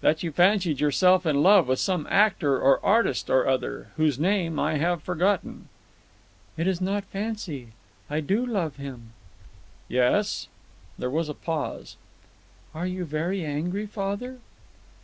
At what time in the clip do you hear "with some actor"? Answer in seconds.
1.66-2.56